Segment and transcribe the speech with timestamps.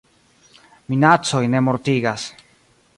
[0.93, 2.29] Minacoj ne mortigas.